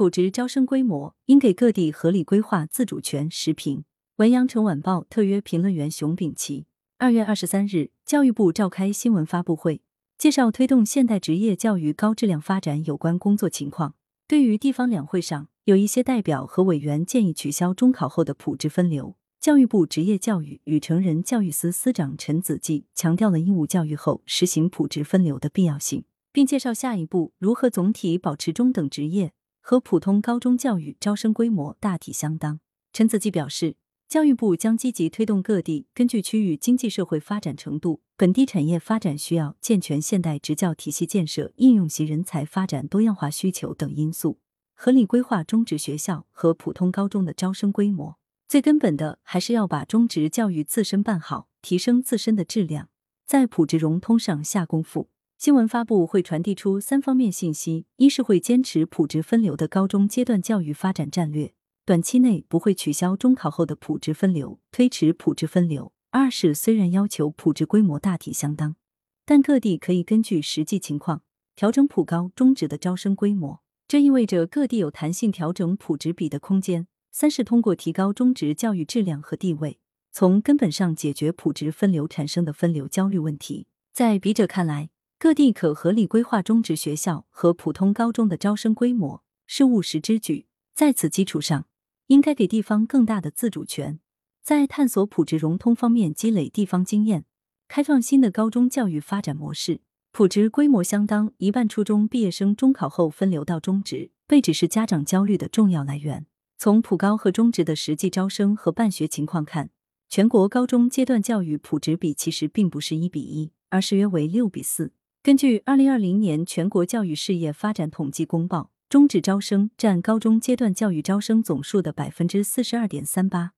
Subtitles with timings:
[0.00, 3.28] 普职招生规模应给各地合理规划自主权。
[3.28, 3.84] 持平：
[4.16, 6.64] 文阳城晚报特约评论员熊丙奇。
[6.96, 9.82] 二月二十三日，教育部召开新闻发布会，
[10.16, 13.94] 介绍推动现代职业教育高质量发展有关工作情况。
[14.26, 29.34] 对于地方两会上有一些代表和委员建议取消中考后的普职分流，教育部职业教育与成人教育司司长陈子季强调了义务教育后实行普职分流的必要性，并介绍下一步如何总体保持中等职业。
[29.60, 32.60] 和普通高中教育招生规模大体相当。
[32.92, 33.76] 陈子季表示，
[34.08, 44.40] 教育部将积极推动各地根据区域经济社会发展程度、本地产业发展需要，健全现代职教体系建设、应用型人才发展多样化需求等因素，
[44.74, 48.18] 合理规划中职学校和普通高中的招生规模。
[48.48, 52.88] 最根本的，还是要把中职教育自身办好，提升自身的质量，
[53.24, 55.08] 在普职融通上下功夫。
[55.40, 61.54] 新闻发布会传递出三方面信息：一是会坚持普职分流的高中阶段教育发展战略，
[61.86, 68.76] 短期内不会取消中考后的普职分流，推迟普职分流；二是虽然要求普职规模大体相当，
[69.24, 71.22] 但各地可以根据实际情况
[71.56, 76.86] 调整普高中职的招生规模，这意味着各地有弹性调整普职比的空间。
[77.10, 79.78] 三是通过提高中职教育质量和地位，
[80.12, 83.68] 从根本上解决普职分流产生的分流焦虑问题。
[83.94, 84.90] 在笔者看来。
[85.22, 90.46] 各地可合理规划中职学校和普通高中的招生规模，是务实之举。
[90.74, 91.66] 在此基础上，
[92.06, 94.00] 应该给地方更大的自主权，
[94.42, 97.26] 在探索普职融通方面积累地方经验，
[97.68, 99.82] 开创新的高中教育发展模式。
[100.10, 106.24] 普职规模相当，一半初中毕业生中考后分流到中职，被指是家长焦虑的重要来源。
[106.56, 109.68] 从普高和中职的实际招生和办学情况看，
[110.08, 114.92] 全国高中阶段教育普职比其实并不是一比一，而是约为六比四。
[115.22, 123.52] 根据二零二零年全国教育事业发展统计公报，中职招生占高中阶段教育招生总数的百分之四十二点三八，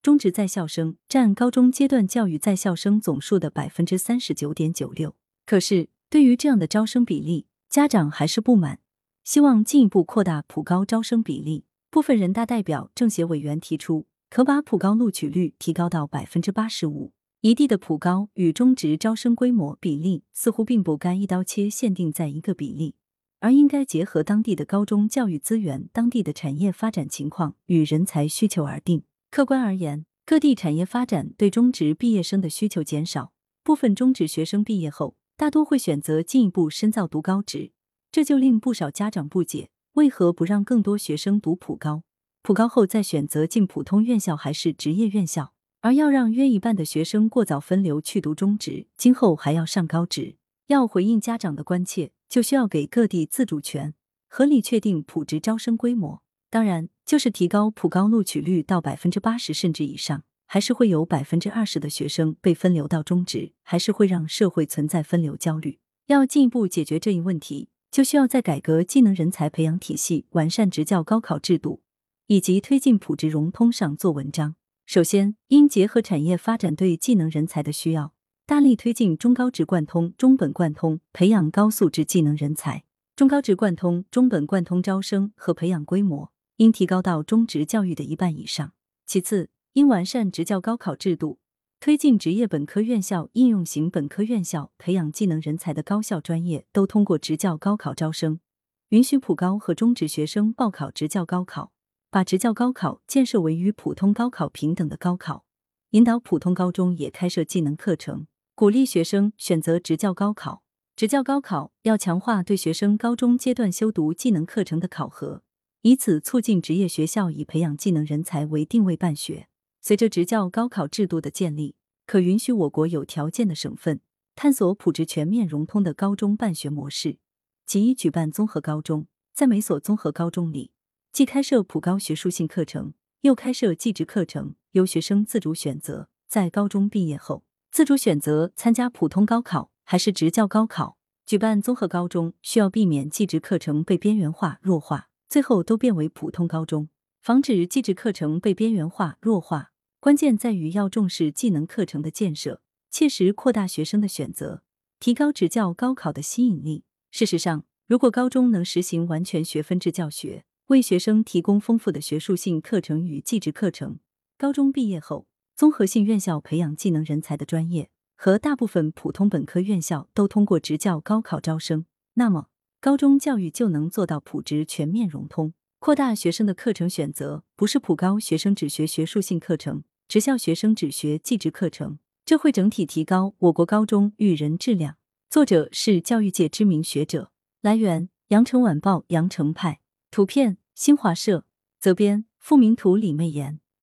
[0.00, 5.16] 中职在校生占高中阶段教育在校生总数的百分之三十九点九六。
[5.44, 8.78] 可是，对于这样的招生比例，家长还是不满，
[9.24, 11.64] 希望进一步扩大普高招生比例。
[11.90, 17.10] 部分人大代表、政协委员提出，可把普高录取率提高到百分之八十五。
[17.40, 22.96] 一地的普高与中职招生规模比例似乎并不该一刀切限定在一个比例，
[23.38, 29.04] 而应该结合当地的高中教育资源、当地的产业发展情况与人才需求而定。
[29.30, 33.32] 客观而言，各地产业发展对中职毕业生的需求减少，
[33.62, 37.70] 部分中职学生毕业后大多会选择进一步深造读高职，
[38.10, 42.02] 这就令不少家长不解：为何不让更多学生读普高？
[42.42, 45.52] 普高后再选择进普通院校还是职业院校？
[45.88, 53.94] 而要让约一半的学生过早分流去读中职，今后还要上高职，要回应家长的关切，就需要给各地自主权，
[54.28, 56.22] 合理确定普职招生规模。
[56.50, 65.78] 当然，就是提高普高录取率到百分之八十甚至以上，还是会有百分之二十的学生被分流到中职，还是会让社会存在分流焦虑。
[66.08, 71.80] 要进一步解决这一问题，就需要在改革技能人才培养体系、完善职教高考制度
[72.26, 74.56] 以及推进普职融通上做文章。
[74.88, 78.14] 首先，应结合产业发展对技能人才的需要，
[78.46, 82.84] 大力推进中高职贯通、中本贯通，培养高素质技能人才。
[83.14, 88.72] 中高职贯通、中本贯通招生和培养规模应提高到中职教育的一半以上。
[89.04, 91.38] 其次，应完善职教高考制度，
[91.80, 98.40] 推进职业本科院校、应用型本科院校培养技能人才的高校专业都通过职教高考招生，
[98.88, 101.72] 允许普高和中职学生报考职教高考。
[102.10, 105.44] 把职教高考建设为与普通高考平等的高考，
[105.90, 110.62] 引导普通高中也开设技能课程，鼓励学生选择职教高考。
[110.96, 115.42] 职教高考要强化对学生高中阶段修读技能课程的考核，
[115.82, 119.48] 以此促进职业学校以培养技能人才为定位办学。
[119.82, 121.76] 随着职教高考制度的建立，
[122.06, 124.00] 可允许我国有条件的省份
[124.34, 127.18] 探索普职全面融通的高中办学模式，
[127.66, 130.72] 即举办综合高中，在每所综合高中里。
[131.12, 140.96] 既开设普高学术性课程，又开设技职课程，由学生自主选择，在高中毕业后自主选择参加普通高考还是职教高考。
[141.26, 146.88] 举办综合高中需要避免技职课程被边缘化、弱化，最后都变为普通高中。
[147.20, 154.62] 防止技职课程被边缘化、弱化，关键在于要重视技能课程的建设，切实扩大学生的选择，
[154.98, 156.84] 提高职教高考的吸引力。
[157.10, 164.00] 事实上，如果高中能实行完全学分制教学，为学生提供丰富的学术性课程与技职课程。
[164.36, 165.26] 高中毕业后
[165.56, 171.86] 综合性院校培养技能人才的专业和大部分普通本科院校都通过职教高考招生。
[172.14, 172.48] 那么
[172.82, 181.98] 高中教育就能做到普职全面融通扩大学生的课程选择不是普高学生只学学术性课程职校学生只学技职课程。
[182.26, 184.98] 这会整体提高我国高中育人质量。
[185.30, 187.30] 作者是教育界知名学者
[187.62, 189.80] 来源羊城晚报羊城派。
[190.10, 191.44] 图片新华社，
[191.78, 193.60] 责编付明图、李魅妍。